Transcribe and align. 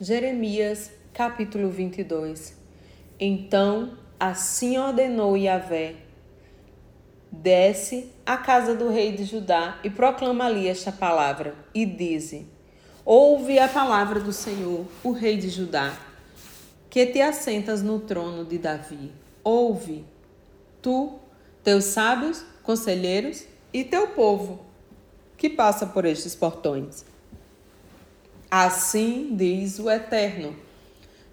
Jeremias, 0.00 0.90
capítulo 1.12 1.70
22 1.70 2.56
Então 3.18 3.96
assim 4.18 4.76
ordenou 4.76 5.36
Yahvé: 5.36 5.94
Desce 7.30 8.10
à 8.26 8.36
casa 8.36 8.74
do 8.74 8.88
rei 8.90 9.12
de 9.12 9.24
Judá 9.24 9.78
e 9.84 9.90
proclama 9.90 10.46
ali 10.46 10.66
esta 10.66 10.90
palavra, 10.90 11.54
e 11.72 11.86
dize: 11.86 12.44
Ouve 13.04 13.56
a 13.60 13.68
palavra 13.68 14.18
do 14.18 14.32
Senhor, 14.32 14.84
o 15.04 15.12
rei 15.12 15.36
de 15.36 15.48
Judá, 15.48 15.96
que 16.90 17.06
te 17.06 17.20
assentas 17.20 17.80
no 17.80 18.00
trono 18.00 18.44
de 18.44 18.58
Davi. 18.58 19.12
Ouve, 19.44 20.04
tu, 20.82 21.20
teus 21.62 21.84
sábios, 21.84 22.44
conselheiros 22.64 23.44
e 23.72 23.84
teu 23.84 24.08
povo, 24.08 24.58
que 25.36 25.48
passa 25.48 25.86
por 25.86 26.04
estes 26.04 26.34
portões. 26.34 27.13
Assim 28.56 29.34
diz 29.34 29.80
o 29.80 29.90
Eterno: 29.90 30.54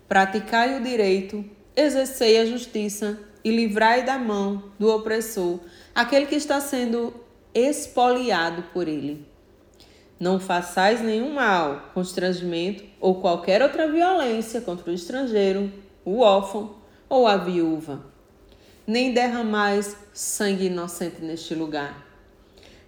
praticai 0.09 0.79
o 0.79 0.83
direito, 0.83 1.45
exercei 1.75 2.39
a 2.39 2.47
justiça 2.47 3.19
e 3.43 3.51
livrai 3.51 4.03
da 4.03 4.17
mão 4.17 4.71
do 4.79 4.91
opressor 4.91 5.59
aquele 5.93 6.25
que 6.25 6.33
está 6.33 6.59
sendo 6.59 7.13
espoliado 7.53 8.63
por 8.73 8.87
ele. 8.87 9.23
Não 10.19 10.39
façais 10.39 10.99
nenhum 10.99 11.35
mal, 11.35 11.91
constrangimento 11.93 12.83
ou 12.99 13.21
qualquer 13.21 13.61
outra 13.61 13.87
violência 13.87 14.59
contra 14.59 14.89
o 14.89 14.93
estrangeiro, 14.95 15.71
o 16.03 16.21
órfão 16.21 16.77
ou 17.07 17.27
a 17.27 17.37
viúva. 17.37 18.03
Nem 18.87 19.13
derramais 19.13 19.95
sangue 20.11 20.65
inocente 20.65 21.21
neste 21.21 21.53
lugar. 21.53 22.03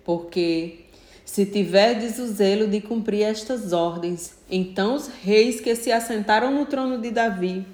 Porque 0.03 0.82
se 1.25 1.45
tiverdes 1.45 2.19
o 2.19 2.27
zelo 2.27 2.67
de 2.67 2.81
cumprir 2.81 3.23
estas 3.23 3.71
ordens, 3.71 4.33
então 4.49 4.95
os 4.95 5.07
reis 5.07 5.61
que 5.61 5.75
se 5.75 5.91
assentaram 5.91 6.51
no 6.51 6.65
trono 6.65 6.99
de 6.99 7.11
Davi 7.11 7.65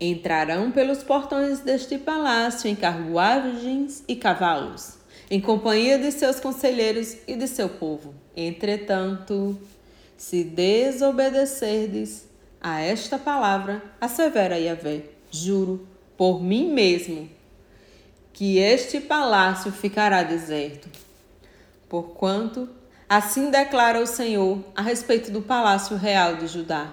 entrarão 0.00 0.70
pelos 0.70 1.02
portões 1.02 1.60
deste 1.60 1.98
palácio 1.98 2.68
em 2.68 2.76
carruagens 2.76 4.04
e 4.06 4.14
cavalos, 4.14 4.94
em 5.30 5.40
companhia 5.40 5.98
de 5.98 6.12
seus 6.12 6.38
conselheiros 6.38 7.16
e 7.26 7.34
de 7.34 7.48
seu 7.48 7.68
povo. 7.68 8.14
Entretanto, 8.36 9.58
se 10.16 10.44
desobedecerdes 10.44 12.26
a 12.60 12.80
esta 12.80 13.18
palavra, 13.18 13.82
assevera 14.00 14.58
Yahvé, 14.58 15.02
juro 15.30 15.86
por 16.16 16.42
mim 16.42 16.70
mesmo, 16.72 17.28
que 18.32 18.58
este 18.58 19.00
palácio 19.00 19.72
ficará 19.72 20.22
deserto 20.22 21.05
Porquanto, 21.88 22.68
assim 23.08 23.50
declara 23.50 24.00
o 24.00 24.06
Senhor 24.06 24.58
a 24.74 24.82
respeito 24.82 25.30
do 25.30 25.42
palácio 25.42 25.96
real 25.96 26.36
de 26.36 26.46
Judá: 26.46 26.92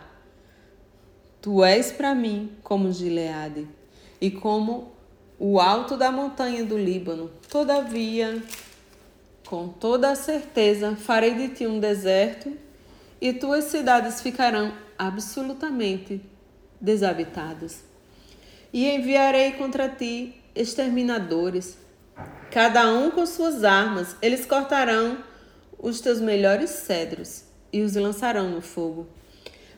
Tu 1.41 1.63
és 1.63 1.91
para 1.91 2.13
mim 2.13 2.51
como 2.63 2.91
Gileade 2.91 3.67
e 4.21 4.29
como 4.29 4.91
o 5.39 5.59
alto 5.59 5.97
da 5.97 6.11
montanha 6.11 6.63
do 6.63 6.77
Líbano. 6.77 7.31
Todavia, 7.49 8.41
com 9.47 9.67
toda 9.67 10.11
a 10.11 10.15
certeza, 10.15 10.95
farei 10.95 11.33
de 11.33 11.49
ti 11.49 11.67
um 11.67 11.79
deserto 11.79 12.55
e 13.19 13.33
tuas 13.33 13.65
cidades 13.65 14.21
ficarão 14.21 14.73
absolutamente 14.97 16.21
desabitadas. 16.79 17.83
E 18.71 18.89
enviarei 18.89 19.53
contra 19.53 19.89
ti 19.89 20.35
exterminadores 20.55 21.77
cada 22.53 22.87
um 22.87 23.09
com 23.09 23.25
suas 23.25 23.63
armas, 23.63 24.15
eles 24.21 24.45
cortarão 24.45 25.17
os 25.79 25.99
teus 25.99 26.21
melhores 26.21 26.69
cedros 26.69 27.45
e 27.73 27.81
os 27.81 27.95
lançarão 27.95 28.47
no 28.51 28.61
fogo. 28.61 29.07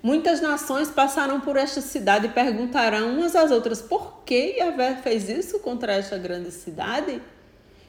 Muitas 0.03 0.41
nações 0.41 0.89
passarão 0.89 1.39
por 1.39 1.55
esta 1.55 1.79
cidade 1.79 2.25
e 2.25 2.31
perguntarão 2.31 3.17
umas 3.17 3.33
às 3.33 3.49
outras: 3.49 3.81
por 3.81 4.25
que 4.25 4.57
Yahvé 4.57 4.97
fez 4.97 5.29
isso 5.29 5.59
contra 5.59 5.93
esta 5.93 6.17
grande 6.17 6.51
cidade? 6.51 7.21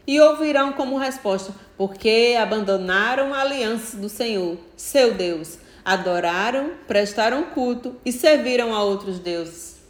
E 0.06 0.20
ouvirão 0.20 0.72
como 0.72 0.98
resposta: 0.98 1.52
porque 1.76 2.36
abandonaram 2.40 3.34
a 3.34 3.40
aliança 3.40 3.96
do 3.96 4.08
Senhor, 4.08 4.56
seu 4.76 5.14
Deus, 5.14 5.58
adoraram, 5.84 6.74
prestaram 6.86 7.42
culto 7.46 7.96
e 8.04 8.12
serviram 8.12 8.72
a 8.72 8.84
outros 8.84 9.18
deuses. 9.18 9.80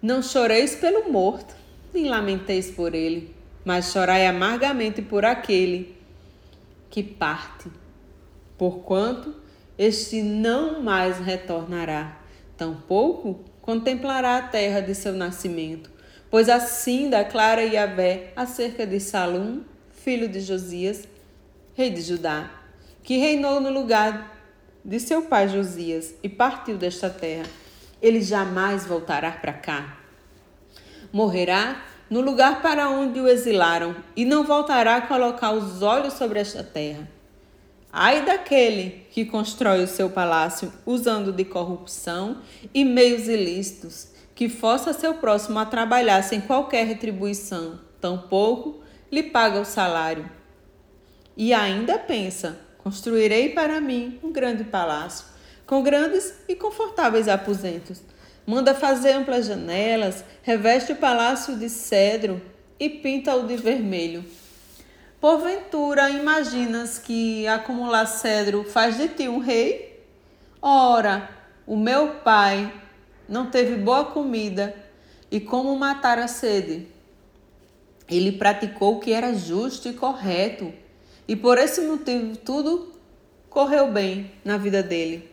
Não 0.00 0.22
choreis 0.22 0.76
pelo 0.76 1.10
morto, 1.10 1.56
nem 1.92 2.08
lamenteis 2.08 2.70
por 2.70 2.94
ele 2.94 3.34
mas 3.64 3.92
chorai 3.92 4.26
amargamente 4.26 5.00
por 5.00 5.24
aquele 5.24 5.96
que 6.90 7.02
parte, 7.02 7.70
porquanto 8.58 9.34
este 9.76 10.22
não 10.22 10.82
mais 10.82 11.18
retornará, 11.18 12.20
tampouco 12.56 13.40
contemplará 13.60 14.36
a 14.36 14.42
terra 14.42 14.80
de 14.80 14.94
seu 14.94 15.12
nascimento. 15.12 15.90
Pois 16.30 16.48
assim 16.48 17.08
declara 17.08 17.62
Yahvé 17.62 18.32
acerca 18.36 18.86
de 18.86 19.00
Salum, 19.00 19.62
filho 19.92 20.28
de 20.28 20.40
Josias, 20.40 21.08
rei 21.74 21.90
de 21.90 22.02
Judá, 22.02 22.50
que 23.02 23.16
reinou 23.16 23.60
no 23.60 23.70
lugar 23.70 24.36
de 24.84 25.00
seu 25.00 25.22
pai 25.22 25.48
Josias 25.48 26.14
e 26.22 26.28
partiu 26.28 26.76
desta 26.76 27.08
terra. 27.08 27.46
Ele 28.02 28.20
jamais 28.20 28.84
voltará 28.84 29.32
para 29.32 29.54
cá. 29.54 29.98
Morrerá 31.12 31.82
no 32.14 32.20
lugar 32.20 32.62
para 32.62 32.88
onde 32.88 33.18
o 33.18 33.26
exilaram, 33.26 33.96
e 34.14 34.24
não 34.24 34.44
voltará 34.44 34.94
a 34.94 35.00
colocar 35.00 35.50
os 35.50 35.82
olhos 35.82 36.12
sobre 36.14 36.38
esta 36.38 36.62
terra. 36.62 37.10
Ai 37.92 38.24
daquele 38.24 39.04
que 39.10 39.24
constrói 39.24 39.82
o 39.82 39.88
seu 39.88 40.08
palácio 40.08 40.72
usando 40.86 41.32
de 41.32 41.44
corrupção 41.44 42.38
e 42.72 42.84
meios 42.84 43.26
ilícitos, 43.26 44.10
que 44.32 44.48
força 44.48 44.92
seu 44.92 45.14
próximo 45.14 45.58
a 45.58 45.66
trabalhar 45.66 46.22
sem 46.22 46.40
qualquer 46.40 46.86
retribuição, 46.86 47.80
tampouco 48.00 48.80
lhe 49.10 49.24
paga 49.24 49.60
o 49.60 49.64
salário. 49.64 50.30
E 51.36 51.52
ainda 51.52 51.98
pensa: 51.98 52.56
construirei 52.78 53.48
para 53.48 53.80
mim 53.80 54.20
um 54.22 54.30
grande 54.30 54.62
palácio, 54.62 55.26
com 55.66 55.82
grandes 55.82 56.32
e 56.48 56.54
confortáveis 56.54 57.26
aposentos 57.26 58.00
Manda 58.46 58.74
fazer 58.74 59.12
amplas 59.12 59.46
janelas, 59.46 60.24
reveste 60.42 60.92
o 60.92 60.96
palácio 60.96 61.56
de 61.56 61.68
cedro 61.68 62.42
e 62.78 62.88
pinta-o 62.88 63.46
de 63.46 63.56
vermelho. 63.56 64.24
Porventura, 65.20 66.10
imaginas 66.10 66.98
que 66.98 67.46
acumular 67.46 68.04
cedro 68.04 68.62
faz 68.64 68.98
de 68.98 69.08
ti 69.08 69.26
um 69.26 69.38
rei? 69.38 70.04
Ora, 70.60 71.30
o 71.66 71.76
meu 71.76 72.16
pai 72.16 72.70
não 73.26 73.50
teve 73.50 73.76
boa 73.76 74.04
comida 74.04 74.76
e 75.30 75.40
como 75.40 75.74
matar 75.78 76.18
a 76.18 76.28
sede. 76.28 76.86
Ele 78.06 78.32
praticou 78.32 78.96
o 78.96 79.00
que 79.00 79.12
era 79.12 79.32
justo 79.32 79.88
e 79.88 79.94
correto, 79.94 80.70
e 81.26 81.34
por 81.34 81.56
esse 81.56 81.80
motivo 81.80 82.36
tudo 82.36 82.92
correu 83.48 83.90
bem 83.90 84.30
na 84.44 84.58
vida 84.58 84.82
dele. 84.82 85.30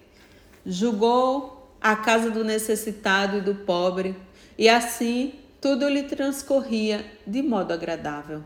Julgou 0.66 1.61
a 1.82 1.96
casa 1.96 2.30
do 2.30 2.44
necessitado 2.44 3.38
e 3.38 3.42
do 3.42 3.56
pobre, 3.56 4.16
e 4.58 4.70
assim 4.70 5.34
tudo 5.60 5.90
lhe 5.90 6.04
transcorria 6.04 7.04
de 7.26 7.42
modo 7.42 7.74
agradável. 7.74 8.44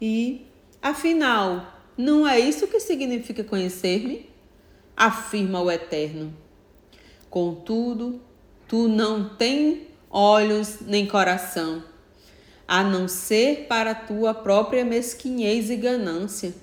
E, 0.00 0.46
afinal, 0.80 1.80
não 1.96 2.26
é 2.26 2.40
isso 2.40 2.66
que 2.66 2.80
significa 2.80 3.44
conhecer-me? 3.44 4.28
Afirma 4.96 5.60
o 5.60 5.70
Eterno. 5.70 6.34
Contudo, 7.28 8.20
tu 8.66 8.88
não 8.88 9.28
tens 9.36 9.86
olhos 10.10 10.78
nem 10.80 11.06
coração, 11.06 11.84
a 12.66 12.82
não 12.82 13.06
ser 13.06 13.66
para 13.68 13.94
tua 13.94 14.32
própria 14.32 14.84
mesquinhez 14.84 15.70
e 15.70 15.76
ganância, 15.76 16.54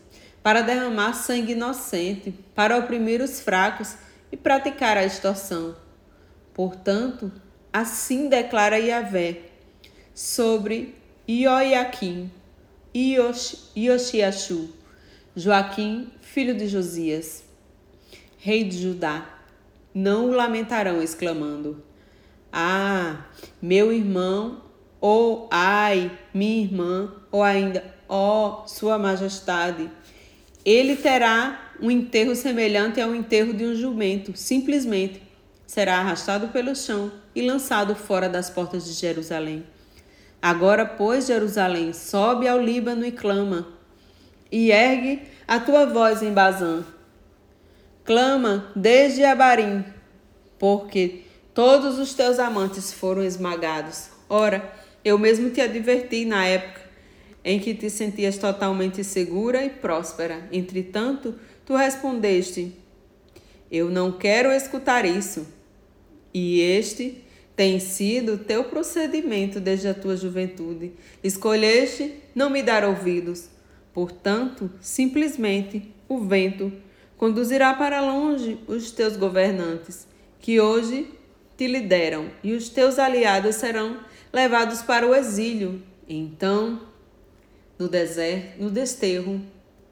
para 0.42 0.62
derramar 0.62 1.14
sangue 1.14 1.54
inocente, 1.54 2.34
para 2.54 2.78
oprimir 2.78 3.22
os 3.22 3.40
fracos 3.40 3.96
e 4.32 4.38
praticar 4.38 4.98
a 4.98 5.06
extorsão 5.06 5.76
Portanto, 6.56 7.30
assim 7.72 8.30
declara 8.30 8.80
Yahvé 8.80 9.42
sobre 10.14 10.96
Ioiaquim, 11.28 12.32
Ioshiachu, 12.96 14.70
Joaquim, 15.36 16.08
filho 16.22 16.56
de 16.56 16.70
Josias, 16.70 17.44
rei 18.38 18.64
de 18.64 18.82
Judá. 18.82 19.38
Não 19.94 20.30
o 20.30 20.32
lamentarão, 20.32 21.04
exclamando: 21.04 21.84
Ah, 22.54 23.26
meu 23.62 23.92
irmão, 23.92 24.62
ou 25.02 25.50
ai, 25.52 26.10
minha 26.34 26.64
irmã, 26.64 27.14
ou 27.34 27.44
ainda, 27.44 27.84
ó, 28.08 28.64
oh, 28.64 28.68
Sua 28.70 28.98
Majestade. 28.98 29.92
Ele 30.64 30.96
terá 30.96 31.74
um 31.82 31.92
enterro 31.92 32.34
semelhante 32.34 33.02
ao 33.02 33.14
enterro 33.14 33.54
de 33.54 33.66
um 33.66 33.76
jumento, 33.76 34.38
simplesmente 34.38 35.25
será 35.76 35.98
arrastado 35.98 36.48
pelo 36.48 36.74
chão 36.74 37.12
e 37.36 37.46
lançado 37.46 37.96
fora 37.96 38.30
das 38.30 38.50
portas 38.50 38.86
de 38.86 38.94
Jerusalém. 38.94 39.66
Agora, 40.42 40.86
pois, 40.86 41.26
Jerusalém, 41.28 41.92
sobe 41.92 42.48
ao 42.48 42.62
Líbano 42.62 43.06
e 43.06 43.12
clama, 43.12 43.68
e 44.50 44.72
ergue 44.72 45.24
a 45.46 45.60
tua 45.60 45.86
voz 45.86 46.24
em 46.24 46.32
Bazã. 46.32 46.86
Clama 48.06 48.72
desde 48.74 49.26
Abarim, 49.26 49.84
porque 50.58 51.24
todos 51.54 52.00
os 52.00 52.14
teus 52.14 52.40
amantes 52.40 52.94
foram 52.94 53.22
esmagados. 53.22 54.08
Ora, 54.30 54.72
eu 55.04 55.20
mesmo 55.20 55.50
te 55.50 55.60
adverti 55.60 56.24
na 56.24 56.46
época 56.46 56.80
em 57.44 57.60
que 57.60 57.76
te 57.76 57.90
sentias 57.90 58.38
totalmente 58.38 59.04
segura 59.04 59.62
e 59.66 59.70
próspera. 59.70 60.48
Entretanto, 60.54 61.36
tu 61.66 61.76
respondeste: 61.76 62.74
Eu 63.70 63.90
não 63.90 64.14
quero 64.14 64.54
escutar 64.54 65.04
isso. 65.04 65.55
E 66.38 66.60
este 66.60 67.24
tem 67.56 67.80
sido 67.80 68.38
teu 68.38 68.66
procedimento 68.66 69.58
desde 69.58 69.88
a 69.88 69.94
tua 69.94 70.18
juventude. 70.18 70.92
Escolheste 71.24 72.14
não 72.36 72.50
me 72.50 72.62
dar 72.62 72.84
ouvidos. 72.84 73.48
Portanto, 73.94 74.70
simplesmente 74.82 75.90
o 76.10 76.20
vento 76.20 76.74
conduzirá 77.16 77.74
para 77.74 78.02
longe 78.02 78.60
os 78.68 78.92
teus 78.92 79.16
governantes, 79.16 80.06
que 80.42 80.60
hoje 80.60 81.08
te 81.56 81.68
lideram, 81.68 82.30
e 82.44 82.52
os 82.52 82.68
teus 82.68 83.00
aliados 83.00 83.56
serão 83.56 84.02
levados 84.34 84.82
para 84.82 85.08
o 85.08 85.16
exílio. 85.16 85.82
Então 86.06 86.82
no 87.80 87.88
deserto, 87.88 88.62
no 88.62 88.70
desterro, 88.70 89.40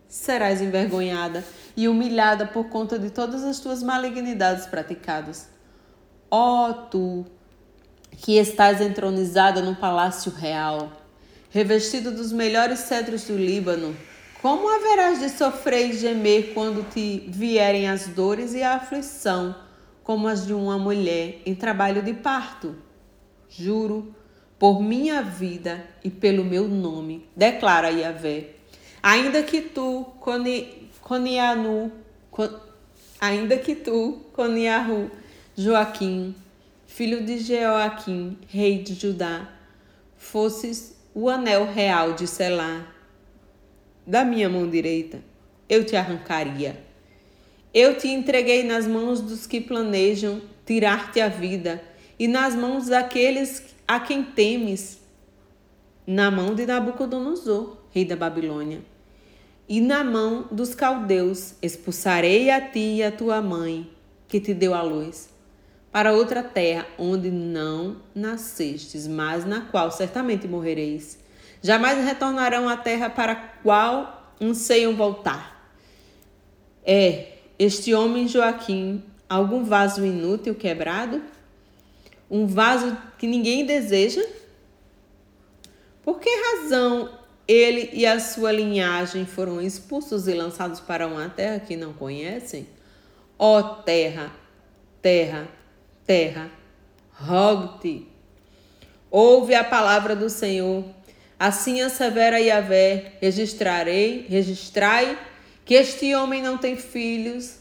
serás 0.10 0.62
envergonhada 0.62 1.42
e 1.78 1.88
humilhada 1.88 2.46
por 2.46 2.66
conta 2.66 3.00
de 3.00 3.10
todas 3.10 3.46
as 3.46 3.62
tuas 3.62 3.82
malignidades 3.82 4.66
praticadas. 4.66 5.53
Ó 6.36 6.68
oh, 6.68 6.74
tu, 6.90 7.26
que 8.18 8.40
estás 8.40 8.82
entronizada 8.82 9.62
no 9.62 9.76
palácio 9.76 10.32
real, 10.32 10.92
revestido 11.52 12.10
dos 12.10 12.32
melhores 12.32 12.80
cedros 12.80 13.26
do 13.26 13.38
Líbano, 13.38 13.96
como 14.42 14.68
haverás 14.68 15.20
de 15.20 15.30
sofrer 15.30 15.92
e 15.92 15.94
gemer 15.94 16.56
quando 16.56 16.90
te 16.90 17.24
vierem 17.28 17.88
as 17.88 18.08
dores 18.08 18.56
e 18.56 18.64
a 18.64 18.74
aflição, 18.78 19.56
como 20.04 20.28
as 20.28 20.48
de 20.48 20.56
uma 20.56 20.80
mulher 20.80 21.40
em 21.46 21.54
trabalho 21.54 22.02
de 22.02 22.16
parto? 22.16 22.78
Juro 23.48 24.16
por 24.58 24.82
minha 24.82 25.22
vida 25.22 25.86
e 26.04 26.10
pelo 26.10 26.44
meu 26.44 26.68
nome, 26.68 27.30
declara 27.36 27.92
Yahvé. 27.92 28.56
Ainda 29.04 29.44
que 29.44 29.62
tu, 29.62 30.04
Conianu, 31.00 31.92
ainda 33.22 33.56
que 33.56 33.76
tu, 33.76 34.20
Coniahu, 34.34 35.12
Joaquim, 35.56 36.34
filho 36.88 37.24
de 37.24 37.38
Jeoaquim, 37.38 38.40
rei 38.48 38.82
de 38.82 38.96
Judá, 38.96 39.48
fosses 40.18 40.98
o 41.14 41.30
anel 41.30 41.72
real 41.72 42.14
de 42.14 42.26
Selá, 42.26 42.88
da 44.06 44.26
minha 44.26 44.50
mão 44.50 44.68
direita, 44.68 45.24
eu 45.70 45.86
te 45.86 45.96
arrancaria. 45.96 46.84
Eu 47.72 47.96
te 47.96 48.08
entreguei 48.08 48.64
nas 48.64 48.88
mãos 48.88 49.22
dos 49.22 49.46
que 49.46 49.62
planejam 49.62 50.42
tirar-te 50.66 51.22
a 51.22 51.28
vida 51.28 51.84
e 52.18 52.28
nas 52.28 52.56
mãos 52.56 52.88
daqueles 52.88 53.76
a 53.88 54.00
quem 54.00 54.24
temes, 54.24 55.00
na 56.08 56.32
mão 56.32 56.56
de 56.56 56.66
Nabucodonosor, 56.66 57.78
rei 57.92 58.06
da 58.06 58.16
Babilônia, 58.16 58.82
e 59.70 59.80
na 59.80 60.04
mão 60.04 60.48
dos 60.52 60.74
caldeus 60.74 61.54
expulsarei 61.62 62.50
a 62.50 62.60
ti 62.60 62.96
e 62.96 63.04
a 63.04 63.12
tua 63.12 63.40
mãe, 63.40 63.88
que 64.28 64.40
te 64.40 64.52
deu 64.52 64.74
a 64.74 64.82
luz, 64.82 65.33
para 65.94 66.12
outra 66.12 66.44
terra 66.44 66.86
onde 66.98 67.32
não 67.32 67.96
nascestes, 68.14 69.08
mas 69.08 69.46
na 69.46 69.62
qual 69.62 69.90
certamente 69.92 70.46
morrereis. 70.46 71.18
Jamais 71.62 72.04
retornarão 72.04 72.68
à 72.68 72.76
terra 72.76 73.10
para 73.10 73.32
a 73.32 73.36
qual 73.36 74.36
anseiam 74.42 74.94
voltar. 74.94 75.72
É 76.86 77.38
este 77.58 77.94
homem 77.94 78.28
Joaquim 78.28 79.02
algum 79.30 79.64
vaso 79.64 80.06
inútil 80.06 80.54
quebrado? 80.54 81.22
um 82.34 82.48
vaso 82.48 82.98
que 83.20 83.28
ninguém 83.28 83.64
deseja? 83.64 84.26
Por 86.02 86.20
que 86.20 86.30
razão 86.30 87.12
ele 87.48 87.92
e 87.94 88.08
a 88.08 88.20
sua 88.20 88.52
linhagem 88.52 89.24
foram 89.24 89.62
expulsos 89.62 90.28
e 90.28 90.34
lançados 90.34 90.80
para 90.80 91.06
uma 91.06 91.30
terra 91.30 91.60
que 91.60 91.76
não 91.76 91.94
conhecem? 91.94 92.68
Ó 93.38 93.60
oh, 93.60 93.64
terra, 93.84 94.32
terra, 95.00 95.48
terra, 96.06 96.50
rogo-te, 97.12 98.08
ouve 99.10 99.54
a 99.56 99.64
palavra 99.64 100.16
do 100.16 100.30
Senhor. 100.30 100.84
Assim 101.40 101.82
assevera 101.82 102.40
Yahvé, 102.40 103.14
registrarei, 103.22 104.26
registrai 104.30 105.18
que 105.66 105.74
este 105.74 106.14
homem 106.16 106.42
não 106.42 106.58
tem 106.58 106.76
filhos, 106.76 107.58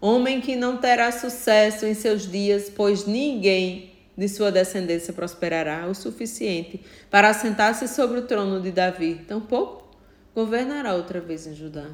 homem 0.00 0.40
que 0.40 0.56
não 0.56 0.76
terá 0.76 1.10
sucesso 1.12 1.86
em 1.86 1.94
seus 1.94 2.30
dias, 2.30 2.70
pois 2.74 3.06
ninguém 3.06 3.92
de 4.16 4.28
sua 4.28 4.52
descendência 4.52 5.12
prosperará 5.12 5.86
o 5.86 5.94
suficiente 5.94 6.80
para 7.10 7.30
assentar-se 7.30 7.88
sobre 7.88 8.18
o 8.18 8.26
trono 8.26 8.60
de 8.60 8.70
Davi, 8.70 9.24
tampouco 9.26 9.82
governará 10.34 10.94
outra 10.94 11.20
vez 11.20 11.46
em 11.46 11.54
Judá. 11.54 11.86